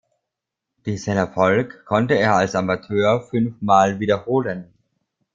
[0.87, 4.73] Diesen Erfolg konnte er als Amateur fünfmal wiederholen.